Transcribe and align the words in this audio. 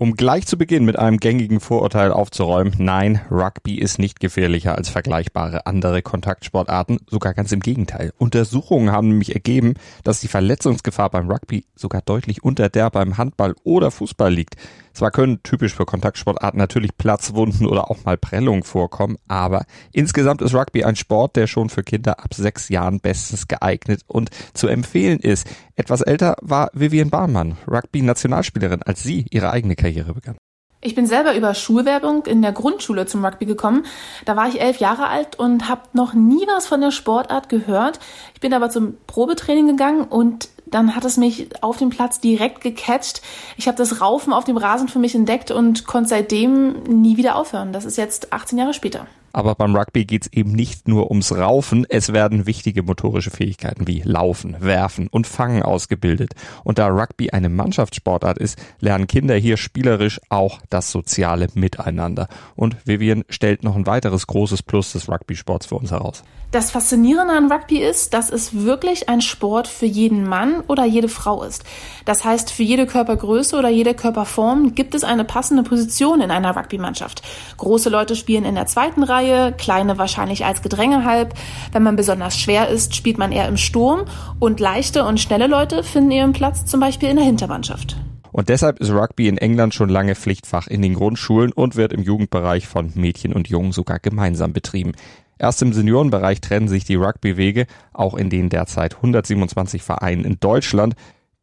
Um 0.00 0.14
gleich 0.14 0.46
zu 0.46 0.56
Beginn 0.56 0.86
mit 0.86 0.98
einem 0.98 1.18
gängigen 1.18 1.60
Vorurteil 1.60 2.10
aufzuräumen, 2.10 2.72
nein, 2.78 3.20
Rugby 3.30 3.74
ist 3.74 3.98
nicht 3.98 4.18
gefährlicher 4.18 4.74
als 4.74 4.88
vergleichbare 4.88 5.66
andere 5.66 6.00
Kontaktsportarten, 6.00 7.00
sogar 7.06 7.34
ganz 7.34 7.52
im 7.52 7.60
Gegenteil. 7.60 8.14
Untersuchungen 8.16 8.92
haben 8.92 9.08
nämlich 9.08 9.34
ergeben, 9.34 9.74
dass 10.02 10.20
die 10.20 10.28
Verletzungsgefahr 10.28 11.10
beim 11.10 11.30
Rugby 11.30 11.66
sogar 11.76 12.00
deutlich 12.00 12.42
unter 12.42 12.70
der 12.70 12.88
beim 12.88 13.18
Handball 13.18 13.54
oder 13.62 13.90
Fußball 13.90 14.32
liegt. 14.32 14.56
Zwar 14.94 15.10
können 15.10 15.42
typisch 15.42 15.74
für 15.74 15.84
Kontaktsportarten 15.84 16.58
natürlich 16.58 16.96
Platzwunden 16.96 17.66
oder 17.66 17.90
auch 17.90 18.04
mal 18.04 18.16
Prellungen 18.16 18.62
vorkommen, 18.62 19.18
aber 19.28 19.66
insgesamt 19.92 20.40
ist 20.40 20.54
Rugby 20.54 20.82
ein 20.82 20.96
Sport, 20.96 21.36
der 21.36 21.46
schon 21.46 21.68
für 21.68 21.82
Kinder 21.82 22.20
ab 22.20 22.32
sechs 22.34 22.70
Jahren 22.70 23.00
bestens 23.00 23.48
geeignet 23.48 24.00
und 24.06 24.30
zu 24.54 24.66
empfehlen 24.66 25.20
ist. 25.20 25.46
Etwas 25.76 26.00
älter 26.00 26.36
war 26.42 26.70
Vivian 26.74 27.10
Bahnmann, 27.10 27.56
Rugby-Nationalspielerin, 27.70 28.82
als 28.82 29.02
sie 29.02 29.26
ihre 29.30 29.50
eigene 29.50 29.76
Karriere 29.76 29.89
begann. 29.92 30.36
Ich 30.82 30.94
bin 30.94 31.04
selber 31.04 31.34
über 31.34 31.52
Schulwerbung 31.52 32.24
in 32.24 32.40
der 32.40 32.52
Grundschule 32.52 33.04
zum 33.04 33.22
Rugby 33.22 33.44
gekommen. 33.44 33.84
Da 34.24 34.34
war 34.34 34.48
ich 34.48 34.62
elf 34.62 34.78
Jahre 34.78 35.08
alt 35.08 35.38
und 35.38 35.68
habe 35.68 35.82
noch 35.92 36.14
nie 36.14 36.46
was 36.46 36.66
von 36.66 36.80
der 36.80 36.90
Sportart 36.90 37.50
gehört. 37.50 38.00
Ich 38.32 38.40
bin 38.40 38.54
aber 38.54 38.70
zum 38.70 38.96
Probetraining 39.06 39.66
gegangen 39.66 40.04
und 40.04 40.48
dann 40.64 40.96
hat 40.96 41.04
es 41.04 41.18
mich 41.18 41.48
auf 41.62 41.76
dem 41.76 41.90
Platz 41.90 42.20
direkt 42.20 42.62
gecatcht. 42.62 43.20
Ich 43.58 43.68
habe 43.68 43.76
das 43.76 44.00
Raufen 44.00 44.32
auf 44.32 44.44
dem 44.44 44.56
Rasen 44.56 44.88
für 44.88 45.00
mich 45.00 45.14
entdeckt 45.14 45.50
und 45.50 45.86
konnte 45.86 46.08
seitdem 46.08 46.82
nie 46.84 47.18
wieder 47.18 47.36
aufhören. 47.36 47.74
Das 47.74 47.84
ist 47.84 47.98
jetzt 47.98 48.32
18 48.32 48.58
Jahre 48.58 48.72
später. 48.72 49.06
Aber 49.32 49.54
beim 49.54 49.76
Rugby 49.76 50.04
geht 50.04 50.26
es 50.26 50.32
eben 50.32 50.52
nicht 50.52 50.88
nur 50.88 51.10
ums 51.10 51.32
Raufen, 51.32 51.86
es 51.88 52.12
werden 52.12 52.46
wichtige 52.46 52.82
motorische 52.82 53.30
Fähigkeiten 53.30 53.86
wie 53.86 54.02
Laufen, 54.04 54.56
Werfen 54.60 55.08
und 55.08 55.26
Fangen 55.26 55.62
ausgebildet. 55.62 56.34
Und 56.64 56.78
da 56.78 56.88
Rugby 56.88 57.30
eine 57.30 57.48
Mannschaftssportart 57.48 58.38
ist, 58.38 58.58
lernen 58.80 59.06
Kinder 59.06 59.36
hier 59.36 59.56
spielerisch 59.56 60.20
auch 60.28 60.60
das 60.70 60.90
soziale 60.90 61.48
Miteinander. 61.54 62.28
Und 62.56 62.76
Vivian 62.84 63.24
stellt 63.28 63.62
noch 63.62 63.76
ein 63.76 63.86
weiteres 63.86 64.26
großes 64.26 64.62
Plus 64.62 64.92
des 64.92 65.08
Rugby-Sports 65.08 65.66
für 65.66 65.76
uns 65.76 65.90
heraus. 65.90 66.22
Das 66.50 66.72
Faszinierende 66.72 67.32
an 67.32 67.52
Rugby 67.52 67.78
ist, 67.78 68.12
dass 68.12 68.28
es 68.28 68.64
wirklich 68.64 69.08
ein 69.08 69.20
Sport 69.20 69.68
für 69.68 69.86
jeden 69.86 70.28
Mann 70.28 70.64
oder 70.66 70.84
jede 70.84 71.08
Frau 71.08 71.44
ist. 71.44 71.62
Das 72.06 72.24
heißt, 72.24 72.50
für 72.50 72.64
jede 72.64 72.86
Körpergröße 72.86 73.56
oder 73.56 73.68
jede 73.68 73.94
Körperform 73.94 74.74
gibt 74.74 74.96
es 74.96 75.04
eine 75.04 75.22
passende 75.22 75.62
Position 75.62 76.20
in 76.20 76.32
einer 76.32 76.56
Rugby-Mannschaft. 76.56 77.22
Große 77.56 77.88
Leute 77.88 78.16
spielen 78.16 78.44
in 78.44 78.56
der 78.56 78.66
zweiten 78.66 79.04
Reihe, 79.04 79.19
kleine 79.56 79.98
wahrscheinlich 79.98 80.44
als 80.44 80.62
Gedrängehalb. 80.62 81.34
Wenn 81.72 81.82
man 81.82 81.96
besonders 81.96 82.38
schwer 82.38 82.68
ist, 82.68 82.94
spielt 82.94 83.18
man 83.18 83.32
eher 83.32 83.48
im 83.48 83.56
Sturm 83.56 84.04
und 84.38 84.60
leichte 84.60 85.04
und 85.04 85.20
schnelle 85.20 85.46
Leute 85.46 85.82
finden 85.82 86.10
ihren 86.10 86.32
Platz 86.32 86.64
zum 86.64 86.80
Beispiel 86.80 87.08
in 87.08 87.16
der 87.16 87.24
Hintermannschaft. 87.24 87.96
Und 88.32 88.48
deshalb 88.48 88.78
ist 88.78 88.90
Rugby 88.90 89.28
in 89.28 89.38
England 89.38 89.74
schon 89.74 89.88
lange 89.88 90.14
Pflichtfach 90.14 90.66
in 90.66 90.82
den 90.82 90.94
Grundschulen 90.94 91.52
und 91.52 91.76
wird 91.76 91.92
im 91.92 92.02
Jugendbereich 92.02 92.66
von 92.66 92.92
Mädchen 92.94 93.32
und 93.32 93.48
Jungen 93.48 93.72
sogar 93.72 93.98
gemeinsam 93.98 94.52
betrieben. 94.52 94.92
Erst 95.38 95.62
im 95.62 95.72
Seniorenbereich 95.72 96.40
trennen 96.40 96.68
sich 96.68 96.84
die 96.84 96.96
Rugby-Wege, 96.96 97.66
auch 97.92 98.14
in 98.14 98.30
den 98.30 98.50
derzeit 98.50 98.96
127 98.96 99.82
Vereinen 99.82 100.24
in 100.24 100.38
Deutschland, 100.38 100.94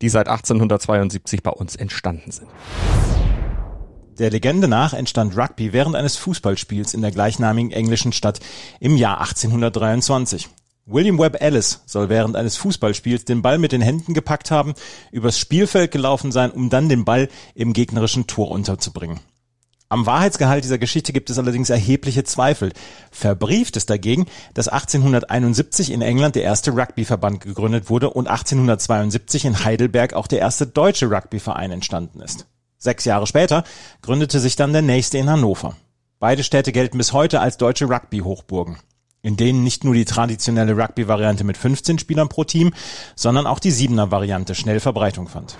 die 0.02 0.10
seit 0.10 0.28
1872 0.28 1.42
bei 1.42 1.52
uns 1.52 1.76
entstanden 1.76 2.32
sind. 2.32 2.48
Der 4.20 4.32
Legende 4.32 4.68
nach 4.68 4.94
entstand 4.94 5.38
Rugby 5.38 5.74
während 5.74 5.96
eines 5.96 6.18
Fußballspiels 6.18 6.96
in 6.96 7.02
der 7.02 7.12
gleichnamigen 7.12 7.72
englischen 7.72 8.12
Stadt 8.12 8.40
im 8.80 8.98
Jahr 8.98 9.20
1823. 9.22 10.50
William 10.88 11.20
Webb 11.20 11.40
Ellis 11.40 11.84
soll 11.86 12.10
während 12.10 12.36
eines 12.36 12.58
Fußballspiels 12.58 13.26
den 13.26 13.44
Ball 13.44 13.60
mit 13.60 13.74
den 13.74 13.82
Händen 13.82 14.16
gepackt 14.16 14.50
haben, 14.50 14.74
übers 15.12 15.38
Spielfeld 15.38 15.92
gelaufen 15.92 16.32
sein, 16.32 16.50
um 16.50 16.72
dann 16.72 16.90
den 16.90 17.06
Ball 17.06 17.30
im 17.54 17.74
gegnerischen 17.74 18.26
Tor 18.26 18.50
unterzubringen. 18.50 19.20
Am 19.90 20.08
Wahrheitsgehalt 20.08 20.64
dieser 20.64 20.80
Geschichte 20.80 21.14
gibt 21.14 21.30
es 21.30 21.38
allerdings 21.38 21.70
erhebliche 21.70 22.24
Zweifel. 22.24 22.74
Verbrieft 23.12 23.78
ist 23.78 23.92
dagegen, 23.92 24.26
dass 24.56 24.68
1871 24.68 25.92
in 25.92 26.02
England 26.02 26.36
der 26.36 26.44
erste 26.44 26.72
Rugbyverband 26.72 27.40
gegründet 27.42 27.90
wurde 27.92 28.10
und 28.10 28.28
1872 28.28 29.46
in 29.46 29.64
Heidelberg 29.64 30.14
auch 30.14 30.28
der 30.28 30.40
erste 30.40 30.66
deutsche 30.66 31.12
Rugbyverein 31.12 31.72
entstanden 31.72 32.20
ist. 32.20 32.48
Sechs 32.78 33.06
Jahre 33.06 33.26
später 33.26 33.64
gründete 34.02 34.40
sich 34.40 34.56
dann 34.56 34.72
der 34.72 34.84
nächste 34.84 35.18
in 35.18 35.30
Hannover. 35.30 35.76
Beide 36.20 36.44
Städte 36.44 36.72
gelten 36.72 36.98
bis 36.98 37.12
heute 37.12 37.40
als 37.40 37.58
deutsche 37.58 37.90
Rugby-Hochburgen, 37.90 38.78
in 39.22 39.36
denen 39.36 39.64
nicht 39.64 39.84
nur 39.84 39.94
die 39.94 40.06
traditionelle 40.06 40.78
Rugby-Variante 40.78 41.44
mit 41.44 41.58
15 41.58 42.00
Spielern 42.00 42.30
pro 42.30 42.44
Team, 42.44 42.74
sondern 43.16 43.48
auch 43.48 43.60
die 43.60 43.72
Siebener-Variante 43.72 44.54
schnell 44.56 44.80
Verbreitung 44.80 45.28
fand. 45.28 45.58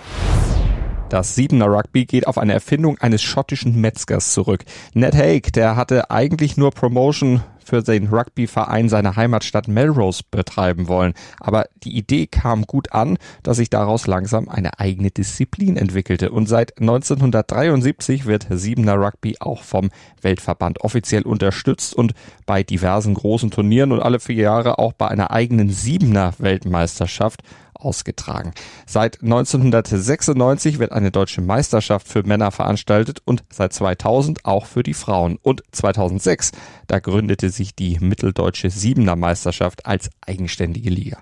Das 1.08 1.34
Siebener 1.34 1.68
Rugby 1.68 2.04
geht 2.04 2.26
auf 2.26 2.36
eine 2.36 2.52
Erfindung 2.52 2.98
eines 2.98 3.22
schottischen 3.22 3.80
Metzgers 3.80 4.34
zurück. 4.34 4.64
Ned 4.92 5.14
Haig, 5.14 5.52
der 5.54 5.74
hatte 5.74 6.10
eigentlich 6.10 6.58
nur 6.58 6.70
Promotion 6.70 7.42
für 7.64 7.82
den 7.82 8.08
Rugbyverein 8.08 8.88
seiner 8.88 9.16
Heimatstadt 9.16 9.68
Melrose 9.68 10.22
betreiben 10.30 10.88
wollen. 10.88 11.12
Aber 11.38 11.66
die 11.82 11.96
Idee 11.96 12.26
kam 12.26 12.62
gut 12.66 12.92
an, 12.92 13.18
dass 13.42 13.58
sich 13.58 13.70
daraus 13.70 14.06
langsam 14.06 14.48
eine 14.48 14.78
eigene 14.80 15.10
Disziplin 15.10 15.76
entwickelte. 15.76 16.30
Und 16.30 16.46
seit 16.46 16.78
1973 16.78 18.26
wird 18.26 18.46
Siebener 18.50 18.94
Rugby 18.94 19.36
auch 19.40 19.62
vom 19.62 19.90
Weltverband 20.22 20.80
offiziell 20.82 21.22
unterstützt 21.22 21.94
und 21.94 22.12
bei 22.46 22.62
diversen 22.62 23.14
großen 23.14 23.50
Turnieren 23.50 23.92
und 23.92 24.00
alle 24.00 24.20
vier 24.20 24.36
Jahre 24.36 24.78
auch 24.78 24.92
bei 24.94 25.08
einer 25.08 25.30
eigenen 25.30 25.70
Siebener 25.70 26.32
Weltmeisterschaft 26.38 27.42
ausgetragen. 27.78 28.52
Seit 28.86 29.22
1996 29.22 30.78
wird 30.78 30.92
eine 30.92 31.10
deutsche 31.10 31.40
Meisterschaft 31.40 32.08
für 32.08 32.22
Männer 32.22 32.50
veranstaltet 32.50 33.20
und 33.24 33.44
seit 33.50 33.72
2000 33.72 34.44
auch 34.44 34.66
für 34.66 34.82
die 34.82 34.94
Frauen. 34.94 35.38
Und 35.42 35.62
2006, 35.72 36.52
da 36.86 36.98
gründete 36.98 37.50
sich 37.50 37.74
die 37.74 37.98
Mitteldeutsche 38.00 38.70
Siebener 38.70 39.16
Meisterschaft 39.16 39.86
als 39.86 40.10
eigenständige 40.26 40.90
Liga. 40.90 41.18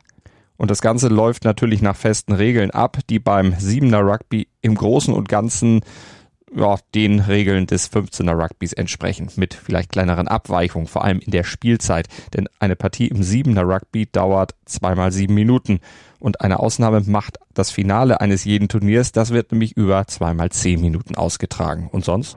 Und 0.56 0.70
das 0.70 0.80
Ganze 0.80 1.08
läuft 1.08 1.44
natürlich 1.44 1.82
nach 1.82 1.96
festen 1.96 2.32
Regeln 2.32 2.70
ab, 2.70 2.98
die 3.10 3.18
beim 3.18 3.54
Siebener 3.58 4.00
Rugby 4.00 4.48
im 4.62 4.74
Großen 4.74 5.12
und 5.12 5.28
Ganzen 5.28 5.82
ja, 6.54 6.76
den 6.94 7.20
Regeln 7.20 7.66
des 7.66 7.90
15er 7.92 8.32
Rugbys 8.32 8.72
entsprechen, 8.72 9.30
mit 9.36 9.54
vielleicht 9.54 9.90
kleineren 9.90 10.28
Abweichungen, 10.28 10.86
vor 10.86 11.04
allem 11.04 11.18
in 11.18 11.32
der 11.32 11.44
Spielzeit. 11.44 12.08
Denn 12.34 12.48
eine 12.58 12.76
Partie 12.76 13.08
im 13.08 13.22
7er 13.22 13.62
Rugby 13.62 14.06
dauert 14.06 14.54
zweimal 14.64 15.12
sieben 15.12 15.34
Minuten. 15.34 15.80
Und 16.18 16.40
eine 16.40 16.60
Ausnahme 16.60 17.02
macht 17.06 17.38
das 17.54 17.70
Finale 17.70 18.20
eines 18.20 18.44
jeden 18.44 18.68
Turniers, 18.68 19.12
das 19.12 19.30
wird 19.30 19.52
nämlich 19.52 19.76
über 19.76 20.06
zweimal 20.06 20.50
zehn 20.50 20.80
Minuten 20.80 21.14
ausgetragen. 21.16 21.88
Und 21.90 22.04
sonst? 22.04 22.36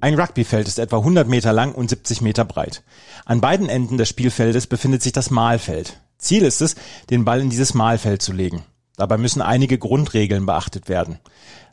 Ein 0.00 0.14
Rugbyfeld 0.14 0.68
ist 0.68 0.78
etwa 0.78 0.98
100 0.98 1.26
Meter 1.26 1.52
lang 1.52 1.74
und 1.74 1.88
70 1.88 2.20
Meter 2.20 2.44
breit. 2.44 2.84
An 3.24 3.40
beiden 3.40 3.68
Enden 3.68 3.96
des 3.96 4.08
Spielfeldes 4.08 4.66
befindet 4.66 5.02
sich 5.02 5.12
das 5.12 5.30
Mahlfeld. 5.30 6.00
Ziel 6.18 6.44
ist 6.44 6.60
es, 6.60 6.76
den 7.10 7.24
Ball 7.24 7.40
in 7.40 7.50
dieses 7.50 7.74
Mahlfeld 7.74 8.22
zu 8.22 8.32
legen. 8.32 8.62
Dabei 8.96 9.18
müssen 9.18 9.42
einige 9.42 9.78
Grundregeln 9.78 10.46
beachtet 10.46 10.88
werden. 10.88 11.18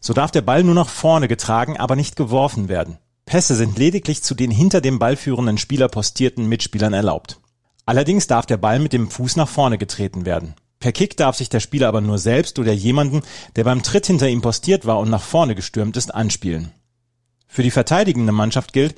So 0.02 0.14
darf 0.14 0.32
der 0.32 0.42
Ball 0.42 0.64
nur 0.64 0.76
nach 0.76 0.90
vorne 0.90 1.30
getragen, 1.30 1.78
aber 1.78 1.96
nicht 1.96 2.18
geworfen 2.18 2.68
werden. 2.68 2.98
Pässe 3.26 3.56
sind 3.56 3.78
lediglich 3.78 4.22
zu 4.22 4.36
den 4.36 4.52
hinter 4.52 4.82
dem 4.82 5.00
Ball 5.00 5.16
führenden 5.16 5.58
Spieler 5.58 5.88
postierten 5.88 6.48
Mitspielern 6.48 6.94
erlaubt. 6.94 7.40
Allerdings 7.86 8.28
darf 8.28 8.46
der 8.46 8.58
Ball 8.58 8.80
mit 8.80 8.92
dem 8.92 9.10
Fuß 9.10 9.38
nach 9.38 9.48
vorne 9.48 9.78
getreten 9.78 10.26
werden. 10.26 10.56
Per 10.80 10.92
Kick 10.92 11.16
darf 11.16 11.38
sich 11.38 11.48
der 11.48 11.62
Spieler 11.62 11.88
aber 11.88 12.02
nur 12.02 12.18
selbst 12.18 12.60
oder 12.60 12.74
jemanden, 12.74 13.22
der 13.56 13.64
beim 13.64 13.84
Tritt 13.84 14.06
hinter 14.08 14.28
ihm 14.28 14.42
postiert 14.42 14.86
war 14.86 15.00
und 15.00 15.10
nach 15.10 15.22
vorne 15.22 15.56
gestürmt 15.56 15.96
ist, 15.96 16.14
anspielen. 16.14 16.74
Für 17.48 17.64
die 17.64 17.72
verteidigende 17.72 18.34
Mannschaft 18.34 18.74
gilt, 18.74 18.96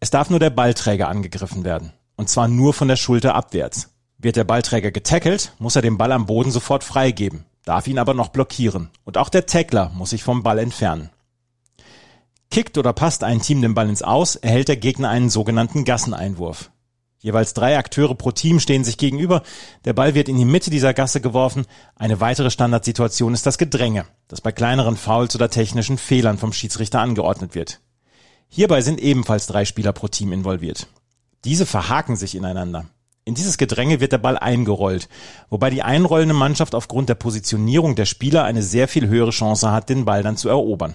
es 0.00 0.10
darf 0.10 0.30
nur 0.30 0.38
der 0.38 0.50
Ballträger 0.50 1.08
angegriffen 1.08 1.64
werden. 1.64 1.92
Und 2.16 2.30
zwar 2.30 2.48
nur 2.48 2.72
von 2.72 2.88
der 2.88 2.96
Schulter 2.96 3.34
abwärts. 3.34 3.90
Wird 4.16 4.36
der 4.36 4.44
Ballträger 4.44 4.90
getackelt, 4.90 5.52
muss 5.58 5.76
er 5.76 5.82
den 5.82 5.98
Ball 5.98 6.12
am 6.12 6.24
Boden 6.24 6.50
sofort 6.50 6.84
freigeben 6.84 7.44
darf 7.66 7.86
ihn 7.86 7.98
aber 7.98 8.14
noch 8.14 8.28
blockieren. 8.28 8.88
Und 9.04 9.18
auch 9.18 9.28
der 9.28 9.44
Tackler 9.44 9.90
muss 9.94 10.10
sich 10.10 10.22
vom 10.22 10.42
Ball 10.42 10.58
entfernen. 10.58 11.10
Kickt 12.50 12.78
oder 12.78 12.94
passt 12.94 13.22
ein 13.24 13.42
Team 13.42 13.60
den 13.60 13.74
Ball 13.74 13.90
ins 13.90 14.02
Aus, 14.02 14.36
erhält 14.36 14.68
der 14.68 14.76
Gegner 14.78 15.10
einen 15.10 15.28
sogenannten 15.28 15.84
Gasseneinwurf. 15.84 16.70
Jeweils 17.18 17.54
drei 17.54 17.76
Akteure 17.76 18.14
pro 18.14 18.30
Team 18.30 18.60
stehen 18.60 18.84
sich 18.84 18.98
gegenüber. 18.98 19.42
Der 19.84 19.94
Ball 19.94 20.14
wird 20.14 20.28
in 20.28 20.36
die 20.36 20.44
Mitte 20.44 20.70
dieser 20.70 20.94
Gasse 20.94 21.20
geworfen. 21.20 21.66
Eine 21.96 22.20
weitere 22.20 22.50
Standardsituation 22.50 23.34
ist 23.34 23.46
das 23.46 23.58
Gedränge, 23.58 24.06
das 24.28 24.40
bei 24.40 24.52
kleineren 24.52 24.96
Fouls 24.96 25.34
oder 25.34 25.50
technischen 25.50 25.98
Fehlern 25.98 26.38
vom 26.38 26.52
Schiedsrichter 26.52 27.00
angeordnet 27.00 27.54
wird. 27.54 27.80
Hierbei 28.48 28.80
sind 28.80 29.00
ebenfalls 29.00 29.48
drei 29.48 29.64
Spieler 29.64 29.92
pro 29.92 30.06
Team 30.06 30.32
involviert. 30.32 30.86
Diese 31.44 31.66
verhaken 31.66 32.14
sich 32.14 32.36
ineinander. 32.36 32.86
In 33.26 33.34
dieses 33.34 33.58
Gedränge 33.58 33.98
wird 33.98 34.12
der 34.12 34.18
Ball 34.18 34.38
eingerollt, 34.38 35.08
wobei 35.50 35.68
die 35.68 35.82
einrollende 35.82 36.32
Mannschaft 36.32 36.76
aufgrund 36.76 37.08
der 37.08 37.16
Positionierung 37.16 37.96
der 37.96 38.04
Spieler 38.04 38.44
eine 38.44 38.62
sehr 38.62 38.86
viel 38.86 39.08
höhere 39.08 39.32
Chance 39.32 39.72
hat, 39.72 39.88
den 39.88 40.04
Ball 40.04 40.22
dann 40.22 40.36
zu 40.36 40.48
erobern. 40.48 40.94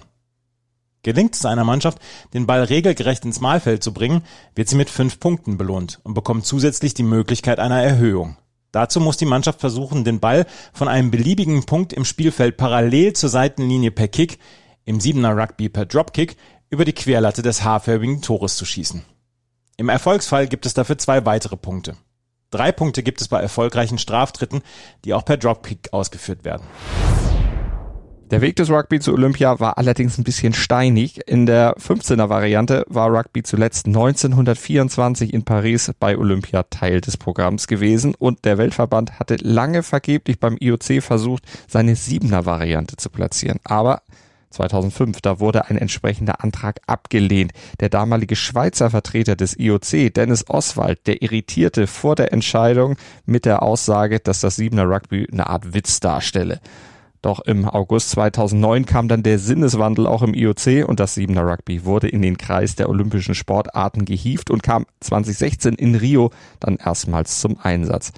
Gelingt 1.02 1.34
es 1.34 1.44
einer 1.44 1.64
Mannschaft, 1.64 1.98
den 2.32 2.46
Ball 2.46 2.64
regelgerecht 2.64 3.26
ins 3.26 3.42
Mahlfeld 3.42 3.84
zu 3.84 3.92
bringen, 3.92 4.22
wird 4.54 4.66
sie 4.66 4.76
mit 4.76 4.88
fünf 4.88 5.20
Punkten 5.20 5.58
belohnt 5.58 6.00
und 6.04 6.14
bekommt 6.14 6.46
zusätzlich 6.46 6.94
die 6.94 7.02
Möglichkeit 7.02 7.58
einer 7.58 7.82
Erhöhung. 7.82 8.38
Dazu 8.70 8.98
muss 8.98 9.18
die 9.18 9.26
Mannschaft 9.26 9.60
versuchen, 9.60 10.02
den 10.02 10.18
Ball 10.18 10.46
von 10.72 10.88
einem 10.88 11.10
beliebigen 11.10 11.64
Punkt 11.64 11.92
im 11.92 12.06
Spielfeld 12.06 12.56
parallel 12.56 13.12
zur 13.12 13.28
Seitenlinie 13.28 13.90
per 13.90 14.08
Kick, 14.08 14.38
im 14.86 15.00
Siebener 15.00 15.36
Rugby 15.36 15.68
per 15.68 15.84
Dropkick, 15.84 16.38
über 16.70 16.86
die 16.86 16.94
Querlatte 16.94 17.42
des 17.42 17.62
haarförmigen 17.62 18.22
Tores 18.22 18.56
zu 18.56 18.64
schießen. 18.64 19.04
Im 19.76 19.90
Erfolgsfall 19.90 20.48
gibt 20.48 20.64
es 20.64 20.72
dafür 20.72 20.96
zwei 20.96 21.26
weitere 21.26 21.58
Punkte. 21.58 21.94
Drei 22.52 22.70
Punkte 22.70 23.02
gibt 23.02 23.22
es 23.22 23.28
bei 23.28 23.40
erfolgreichen 23.40 23.96
Straftritten, 23.96 24.60
die 25.06 25.14
auch 25.14 25.24
per 25.24 25.38
Dropkick 25.38 25.88
ausgeführt 25.90 26.44
werden. 26.44 26.62
Der 28.30 28.42
Weg 28.42 28.56
des 28.56 28.70
Rugby 28.70 29.00
zu 29.00 29.14
Olympia 29.14 29.58
war 29.58 29.78
allerdings 29.78 30.18
ein 30.18 30.24
bisschen 30.24 30.52
steinig. 30.52 31.26
In 31.26 31.46
der 31.46 31.74
15er 31.76 32.28
Variante 32.28 32.84
war 32.88 33.10
Rugby 33.10 33.42
zuletzt 33.42 33.86
1924 33.86 35.32
in 35.32 35.44
Paris 35.44 35.92
bei 35.98 36.16
Olympia 36.16 36.64
Teil 36.64 37.00
des 37.00 37.16
Programms 37.16 37.66
gewesen 37.66 38.14
und 38.14 38.44
der 38.44 38.58
Weltverband 38.58 39.18
hatte 39.18 39.36
lange 39.36 39.82
vergeblich 39.82 40.38
beim 40.38 40.58
IOC 40.58 41.02
versucht, 41.02 41.44
seine 41.68 41.94
7er 41.94 42.44
Variante 42.44 42.96
zu 42.96 43.08
platzieren. 43.08 43.60
Aber 43.64 44.02
2005, 44.52 45.20
da 45.20 45.40
wurde 45.40 45.68
ein 45.68 45.76
entsprechender 45.76 46.42
Antrag 46.42 46.80
abgelehnt. 46.86 47.52
Der 47.80 47.88
damalige 47.88 48.36
Schweizer 48.36 48.90
Vertreter 48.90 49.36
des 49.36 49.58
IOC, 49.58 50.14
Dennis 50.14 50.44
Oswald, 50.48 51.06
der 51.06 51.22
irritierte 51.22 51.86
vor 51.86 52.14
der 52.14 52.32
Entscheidung 52.32 52.96
mit 53.26 53.44
der 53.44 53.62
Aussage, 53.62 54.20
dass 54.20 54.40
das 54.40 54.58
7er 54.58 54.88
Rugby 54.88 55.26
eine 55.32 55.48
Art 55.48 55.74
Witz 55.74 56.00
darstelle. 56.00 56.60
Doch 57.22 57.38
im 57.38 57.68
August 57.68 58.10
2009 58.10 58.84
kam 58.84 59.06
dann 59.06 59.22
der 59.22 59.38
Sinneswandel 59.38 60.08
auch 60.08 60.22
im 60.22 60.34
IOC 60.34 60.88
und 60.88 60.98
das 60.98 61.14
Siebener 61.14 61.46
Rugby 61.46 61.84
wurde 61.84 62.08
in 62.08 62.20
den 62.20 62.36
Kreis 62.36 62.74
der 62.74 62.88
olympischen 62.88 63.36
Sportarten 63.36 64.04
gehievt 64.04 64.50
und 64.50 64.64
kam 64.64 64.86
2016 65.00 65.74
in 65.74 65.94
Rio 65.94 66.30
dann 66.58 66.76
erstmals 66.76 67.38
zum 67.38 67.58
Einsatz. 67.60 68.12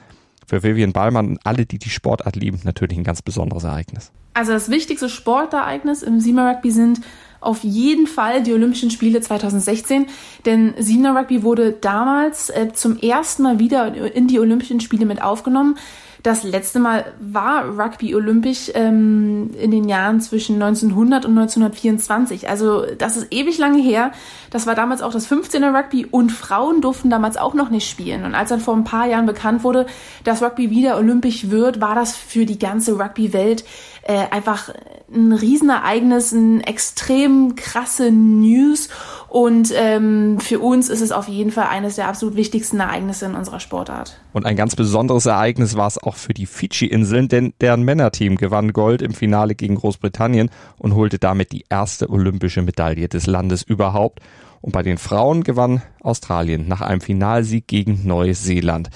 Für 0.46 0.62
Vivian 0.62 0.93
Ballmann 0.93 1.29
und 1.29 1.41
alle, 1.44 1.67
die 1.67 1.79
die 1.79 1.91
Sportart 1.91 2.37
lieben, 2.37 2.61
natürlich 2.64 2.99
ein 2.99 3.05
ganz 3.05 3.23
besonderes 3.23 3.64
Ereignis. 3.64 4.12
Also 4.35 4.52
das 4.52 4.69
wichtigste 4.69 5.08
Sportereignis 5.08 6.02
im 6.02 6.20
Siebener 6.20 6.50
Rugby 6.50 6.70
sind 6.70 7.00
auf 7.41 7.62
jeden 7.62 8.06
Fall 8.06 8.43
die 8.43 8.52
Olympischen 8.52 8.91
Spiele 8.91 9.20
2016, 9.20 10.06
denn 10.44 10.75
Siebener 10.79 11.14
Rugby 11.14 11.43
wurde 11.43 11.73
damals 11.73 12.50
äh, 12.50 12.73
zum 12.73 12.99
ersten 12.99 13.43
Mal 13.43 13.58
wieder 13.58 13.94
in 14.14 14.26
die 14.26 14.41
Olympischen 14.41 14.81
Spiele 14.81 15.06
mit 15.06 15.23
aufgenommen. 15.23 15.76
Das 16.25 16.43
letzte 16.43 16.79
Mal 16.79 17.05
war 17.21 17.79
Rugby 17.79 18.15
olympisch 18.15 18.71
ähm, 18.73 19.50
in 19.61 19.71
den 19.71 19.91
Jahren 19.91 20.23
zwischen 20.23 20.55
1900 20.55 21.26
und 21.26 21.37
1924. 21.37 22.49
Also 22.49 22.87
das 22.97 23.19
ist 23.19 23.26
ewig 23.31 23.59
lange 23.59 23.82
her. 23.82 24.11
Das 24.50 24.67
war 24.67 24.75
damals 24.75 25.03
auch 25.03 25.12
das 25.12 25.31
15er 25.31 25.76
Rugby 25.76 26.06
und 26.06 26.32
Frauen 26.32 26.81
durften 26.81 27.11
damals 27.11 27.37
auch 27.37 27.53
noch 27.53 27.69
nicht 27.69 27.87
spielen. 27.91 28.25
Und 28.25 28.35
als 28.35 28.49
dann 28.49 28.61
vor 28.61 28.75
ein 28.75 28.85
paar 28.85 29.06
Jahren 29.06 29.26
bekannt 29.26 29.65
wurde, 29.65 29.85
dass 30.25 30.43
Rugby 30.43 30.71
wieder 30.71 30.97
olympisch 30.97 31.50
wird, 31.50 31.82
war 31.82 31.94
das 31.94 32.17
für 32.17 32.47
die 32.47 32.59
ganze 32.59 32.99
Rugby-Welt 32.99 33.67
äh, 34.05 34.25
einfach 34.31 34.71
ein 35.15 35.32
Riesenereignis, 35.32 36.32
ein 36.32 36.62
extrem 36.62 37.55
krasse 37.55 38.11
News. 38.11 38.88
Und 39.35 39.73
ähm, 39.77 40.39
für 40.39 40.61
uns 40.61 40.89
ist 40.89 41.01
es 41.01 41.11
auf 41.11 41.27
jeden 41.27 41.51
Fall 41.51 41.67
eines 41.67 41.97
der 41.97 42.07
absolut 42.07 42.37
wichtigsten 42.37 42.79
Ereignisse 42.79 43.27
in 43.27 43.35
unserer 43.35 43.59
Sportart. 43.59 44.21
Und 44.33 44.47
ein 44.47 44.55
ganz 44.55 44.77
besonderes 44.77 45.27
Ereignis 45.27 45.77
war 45.77 45.89
es 45.89 46.01
auch 46.01 46.15
für 46.15 46.33
die 46.33 46.47
Fidschi-Inseln, 46.47 47.27
denn 47.27 47.53
deren 47.61 47.83
Männerteam 47.83 48.37
gewann 48.37 48.73
Gold 48.73 49.03
im 49.03 49.13
Finale 49.13 49.57
gegen 49.57 49.75
Großbritannien 49.75 50.51
und 50.79 50.95
holte 50.95 51.19
damit 51.19 51.51
die 51.51 51.65
erste 51.69 52.11
olympische 52.11 52.63
Medaille 52.63 53.09
des 53.09 53.27
Landes 53.27 53.65
überhaupt. 53.65 54.21
Und 54.61 54.71
bei 54.71 54.85
den 54.85 54.99
Frauen 54.99 55.43
gewann 55.43 55.83
Australien 56.01 56.69
nach 56.69 56.83
einem 56.83 57.01
Finalsieg 57.01 57.67
gegen 57.67 58.07
Neuseeland. 58.07 58.89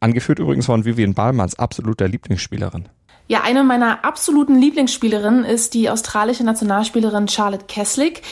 Angeführt 0.00 0.40
übrigens 0.40 0.66
von 0.66 0.84
Vivian 0.84 1.14
Ballmanns 1.14 1.56
absoluter 1.56 2.08
Lieblingsspielerin. 2.08 2.88
Ja, 3.26 3.42
eine 3.42 3.64
meiner 3.64 4.04
absoluten 4.04 4.58
Lieblingsspielerinnen 4.58 5.44
ist 5.44 5.72
die 5.72 5.88
australische 5.88 6.44
Nationalspielerin 6.44 7.28
Charlotte 7.28 7.64
Keslick 7.66 8.22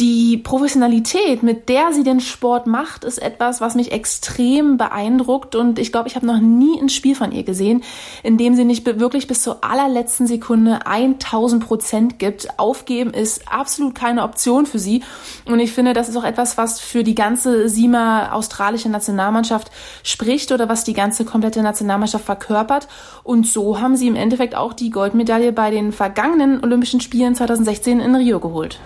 die 0.00 0.38
Professionalität, 0.38 1.42
mit 1.42 1.68
der 1.68 1.92
sie 1.92 2.02
den 2.02 2.20
Sport 2.20 2.66
macht, 2.66 3.04
ist 3.04 3.18
etwas, 3.18 3.60
was 3.60 3.74
mich 3.74 3.92
extrem 3.92 4.78
beeindruckt. 4.78 5.54
Und 5.54 5.78
ich 5.78 5.92
glaube, 5.92 6.08
ich 6.08 6.16
habe 6.16 6.26
noch 6.26 6.40
nie 6.40 6.80
ein 6.80 6.88
Spiel 6.88 7.14
von 7.14 7.32
ihr 7.32 7.42
gesehen, 7.42 7.82
in 8.22 8.38
dem 8.38 8.54
sie 8.54 8.64
nicht 8.64 8.86
wirklich 8.98 9.26
bis 9.26 9.42
zur 9.42 9.62
allerletzten 9.62 10.26
Sekunde 10.26 10.86
1000 10.86 11.66
Prozent 11.66 12.18
gibt. 12.18 12.58
Aufgeben 12.58 13.12
ist 13.12 13.42
absolut 13.52 13.94
keine 13.94 14.22
Option 14.22 14.64
für 14.64 14.78
sie. 14.78 15.02
Und 15.44 15.60
ich 15.60 15.72
finde, 15.72 15.92
das 15.92 16.08
ist 16.08 16.16
auch 16.16 16.24
etwas, 16.24 16.56
was 16.56 16.80
für 16.80 17.04
die 17.04 17.14
ganze 17.14 17.68
SIMA 17.68 18.32
australische 18.32 18.88
Nationalmannschaft 18.88 19.70
spricht 20.02 20.50
oder 20.50 20.70
was 20.70 20.84
die 20.84 20.94
ganze 20.94 21.26
komplette 21.26 21.62
Nationalmannschaft 21.62 22.24
verkörpert. 22.24 22.88
Und 23.22 23.46
so 23.46 23.80
haben 23.80 23.96
sie 23.96 24.08
im 24.08 24.16
Endeffekt 24.16 24.54
auch 24.54 24.72
die 24.72 24.88
Goldmedaille 24.88 25.52
bei 25.52 25.70
den 25.70 25.92
vergangenen 25.92 26.64
Olympischen 26.64 27.02
Spielen 27.02 27.34
2016 27.34 28.00
in 28.00 28.14
Rio 28.14 28.40
geholt. 28.40 28.80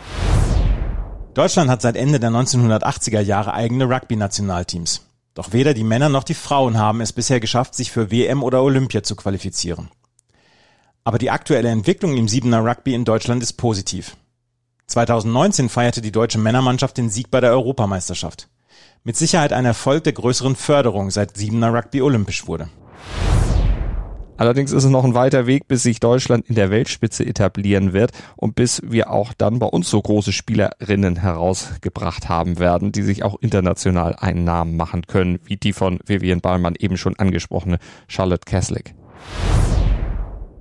Deutschland 1.34 1.69
hat 1.69 1.82
seit 1.82 1.96
Ende 1.96 2.20
der 2.20 2.31
1980er 2.31 3.20
Jahre 3.20 3.54
eigene 3.54 3.86
Rugby-Nationalteams. 3.88 5.02
Doch 5.34 5.52
weder 5.52 5.75
die 5.75 5.82
Männer 5.82 6.08
noch 6.08 6.22
die 6.22 6.34
Frauen 6.34 6.78
haben 6.78 7.00
es 7.00 7.12
bisher 7.12 7.40
geschafft, 7.40 7.75
sich 7.75 7.90
für 7.90 8.12
WM 8.12 8.44
oder 8.44 8.62
Olympia 8.62 9.02
zu 9.02 9.16
qualifizieren. 9.16 9.88
Aber 11.02 11.19
die 11.19 11.32
aktuelle 11.32 11.70
Entwicklung 11.70 12.16
im 12.16 12.28
Siebener 12.28 12.64
Rugby 12.64 12.94
in 12.94 13.04
Deutschland 13.04 13.42
ist 13.42 13.54
positiv. 13.54 14.16
2019 14.86 15.69
feierte 15.69 16.00
die 16.00 16.12
deutsche 16.12 16.38
Männermannschaft 16.38 16.96
den 16.96 17.10
Sieg 17.10 17.32
bei 17.32 17.40
der 17.40 17.50
Europameisterschaft. 17.50 18.48
Mit 19.02 19.16
Sicherheit 19.16 19.52
ein 19.52 19.64
Erfolg 19.64 20.04
der 20.04 20.12
größeren 20.12 20.54
Förderung, 20.54 21.10
seit 21.10 21.36
Siebener 21.36 21.75
Rugby 21.75 22.00
olympisch 22.00 22.46
wurde. 22.46 22.69
Allerdings 24.36 24.72
ist 24.72 24.84
es 24.84 24.90
noch 24.90 25.04
ein 25.04 25.14
weiter 25.14 25.46
Weg, 25.46 25.69
bis 25.69 25.84
sich 25.84 26.00
Deutschland 26.00 26.48
in 26.48 26.56
der 26.56 26.70
Weltspitze 26.70 27.25
etablieren 27.25 27.92
wird 27.92 28.10
und 28.36 28.56
bis 28.56 28.82
wir 28.84 29.10
auch 29.10 29.32
dann 29.32 29.60
bei 29.60 29.66
uns 29.66 29.88
so 29.88 30.02
große 30.02 30.32
Spielerinnen 30.32 31.16
herausgebracht 31.16 32.28
haben 32.28 32.58
werden, 32.58 32.90
die 32.90 33.02
sich 33.02 33.22
auch 33.22 33.36
international 33.40 34.16
einen 34.16 34.44
Namen 34.44 34.76
machen 34.76 35.06
können, 35.06 35.38
wie 35.44 35.56
die 35.56 35.72
von 35.72 36.00
Vivian 36.05 36.41
Ballmann 36.41 36.74
eben 36.79 36.96
schon 36.96 37.17
angesprochene 37.17 37.79
Charlotte 38.08 38.44
Keslick. 38.44 38.94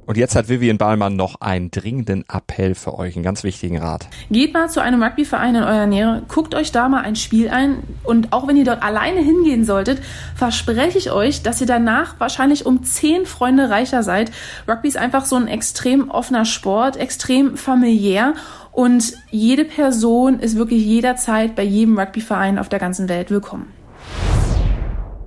Und 0.05 0.17
jetzt 0.17 0.35
hat 0.35 0.49
Vivian 0.49 0.77
Ballmann 0.77 1.15
noch 1.15 1.39
einen 1.39 1.71
dringenden 1.71 2.25
Appell 2.27 2.75
für 2.75 2.97
euch, 2.97 3.15
einen 3.15 3.23
ganz 3.23 3.43
wichtigen 3.43 3.77
Rat. 3.77 4.07
Geht 4.29 4.53
mal 4.53 4.69
zu 4.69 4.81
einem 4.81 5.01
Rugbyverein 5.01 5.55
in 5.55 5.63
eurer 5.63 5.85
Nähe, 5.85 6.23
guckt 6.27 6.55
euch 6.55 6.71
da 6.71 6.89
mal 6.89 7.01
ein 7.03 7.15
Spiel 7.15 7.49
ein 7.49 7.83
und 8.03 8.33
auch 8.33 8.47
wenn 8.47 8.57
ihr 8.57 8.65
dort 8.65 8.83
alleine 8.83 9.21
hingehen 9.21 9.63
solltet, 9.63 10.01
verspreche 10.35 10.97
ich 10.97 11.11
euch, 11.11 11.41
dass 11.41 11.61
ihr 11.61 11.67
danach 11.67 12.19
wahrscheinlich 12.19 12.65
um 12.65 12.83
zehn 12.83 13.25
Freunde 13.25 13.69
reicher 13.69 14.03
seid. 14.03 14.31
Rugby 14.67 14.89
ist 14.89 14.97
einfach 14.97 15.25
so 15.25 15.37
ein 15.37 15.47
extrem 15.47 16.09
offener 16.09 16.45
Sport, 16.45 16.97
extrem 16.97 17.55
familiär 17.55 18.33
und 18.71 19.13
jede 19.29 19.63
Person 19.63 20.39
ist 20.39 20.57
wirklich 20.57 20.83
jederzeit 20.83 21.55
bei 21.55 21.63
jedem 21.63 21.97
Rugbyverein 21.97 22.59
auf 22.59 22.67
der 22.67 22.79
ganzen 22.79 23.07
Welt 23.07 23.31
willkommen. 23.31 23.82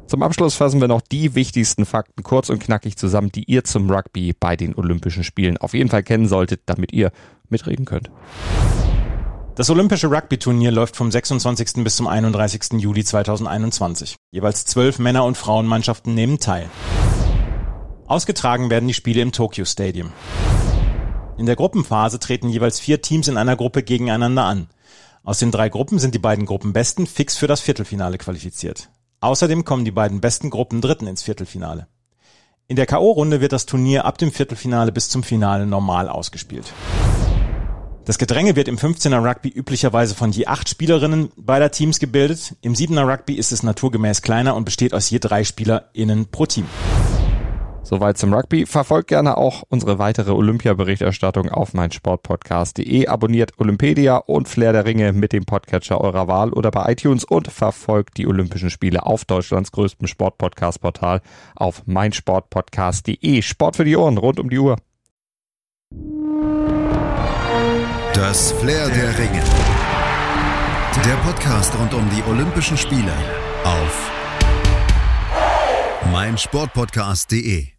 Zum 0.06 0.22
Abschluss 0.22 0.54
fassen 0.54 0.80
wir 0.80 0.86
noch 0.86 1.00
die 1.00 1.34
wichtigsten 1.34 1.84
Fakten 1.84 2.22
kurz 2.22 2.48
und 2.48 2.60
knackig 2.60 2.96
zusammen, 2.96 3.32
die 3.32 3.42
ihr 3.44 3.64
zum 3.64 3.90
Rugby 3.90 4.32
bei 4.38 4.56
den 4.56 4.74
Olympischen 4.76 5.24
Spielen 5.24 5.56
auf 5.58 5.74
jeden 5.74 5.90
Fall 5.90 6.04
kennen 6.04 6.28
solltet, 6.28 6.62
damit 6.66 6.92
ihr 6.92 7.10
mitreden 7.48 7.84
könnt. 7.84 8.10
Das 9.56 9.68
Olympische 9.68 10.08
Rugby-Turnier 10.08 10.70
läuft 10.70 10.96
vom 10.96 11.10
26. 11.10 11.82
bis 11.82 11.96
zum 11.96 12.06
31. 12.06 12.80
Juli 12.80 13.02
2021. 13.02 14.14
Jeweils 14.30 14.64
zwölf 14.64 15.00
Männer- 15.00 15.24
und 15.24 15.36
Frauenmannschaften 15.36 16.14
nehmen 16.14 16.38
teil. 16.38 16.70
Ausgetragen 18.06 18.70
werden 18.70 18.86
die 18.86 18.94
Spiele 18.94 19.22
im 19.22 19.32
Tokyo 19.32 19.64
Stadium. 19.64 20.12
In 21.36 21.46
der 21.46 21.56
Gruppenphase 21.56 22.20
treten 22.20 22.48
jeweils 22.48 22.78
vier 22.78 23.02
Teams 23.02 23.26
in 23.26 23.36
einer 23.36 23.56
Gruppe 23.56 23.82
gegeneinander 23.82 24.44
an. 24.44 24.68
Aus 25.24 25.40
den 25.40 25.50
drei 25.50 25.68
Gruppen 25.68 25.98
sind 25.98 26.14
die 26.14 26.20
beiden 26.20 26.46
Gruppenbesten 26.46 27.06
fix 27.06 27.36
für 27.36 27.48
das 27.48 27.60
Viertelfinale 27.60 28.18
qualifiziert. 28.18 28.88
Außerdem 29.20 29.64
kommen 29.64 29.84
die 29.84 29.90
beiden 29.90 30.20
besten 30.20 30.50
Gruppen 30.50 30.80
Dritten 30.80 31.06
ins 31.06 31.22
Viertelfinale. 31.22 31.86
In 32.68 32.76
der 32.76 32.86
K.O.-Runde 32.86 33.40
wird 33.40 33.52
das 33.52 33.66
Turnier 33.66 34.04
ab 34.04 34.18
dem 34.18 34.32
Viertelfinale 34.32 34.92
bis 34.92 35.08
zum 35.08 35.22
Finale 35.22 35.66
normal 35.66 36.08
ausgespielt. 36.08 36.72
Das 38.04 38.18
Gedränge 38.18 38.54
wird 38.54 38.68
im 38.68 38.76
15er 38.76 39.24
Rugby 39.24 39.48
üblicherweise 39.48 40.14
von 40.14 40.30
je 40.30 40.46
acht 40.46 40.68
Spielerinnen 40.68 41.32
beider 41.36 41.70
Teams 41.70 41.98
gebildet. 41.98 42.54
Im 42.60 42.74
7er 42.74 43.10
Rugby 43.10 43.34
ist 43.34 43.50
es 43.50 43.62
naturgemäß 43.62 44.22
kleiner 44.22 44.54
und 44.54 44.64
besteht 44.64 44.94
aus 44.94 45.10
je 45.10 45.18
drei 45.18 45.42
SpielerInnen 45.42 46.26
pro 46.26 46.46
Team. 46.46 46.66
Soweit 47.86 48.18
zum 48.18 48.34
Rugby. 48.34 48.66
Verfolgt 48.66 49.06
gerne 49.06 49.36
auch 49.36 49.62
unsere 49.68 50.00
weitere 50.00 50.32
Olympia-Berichterstattung 50.32 51.50
auf 51.50 51.72
meinsportpodcast.de. 51.72 53.06
Abonniert 53.06 53.52
Olympedia 53.58 54.16
und 54.16 54.48
Flair 54.48 54.72
der 54.72 54.84
Ringe 54.84 55.12
mit 55.12 55.32
dem 55.32 55.44
Podcatcher 55.44 56.00
eurer 56.00 56.26
Wahl 56.26 56.52
oder 56.52 56.72
bei 56.72 56.90
iTunes 56.90 57.22
und 57.22 57.46
verfolgt 57.46 58.16
die 58.16 58.26
Olympischen 58.26 58.70
Spiele 58.70 59.06
auf 59.06 59.24
Deutschlands 59.24 59.70
größtem 59.70 60.08
Sportpodcast-Portal 60.08 61.20
auf 61.54 61.86
meinsportpodcast.de. 61.86 63.40
Sport 63.42 63.76
für 63.76 63.84
die 63.84 63.96
Ohren 63.96 64.18
rund 64.18 64.40
um 64.40 64.50
die 64.50 64.58
Uhr. 64.58 64.78
Das 68.14 68.50
Flair 68.50 68.88
der 68.88 69.16
Ringe. 69.16 69.44
Der 71.04 71.14
Podcast 71.24 71.72
rund 71.78 71.94
um 71.94 72.10
die 72.10 72.28
Olympischen 72.28 72.76
Spiele 72.76 73.12
auf 73.62 74.10
meinsportpodcast.de. 76.10 77.75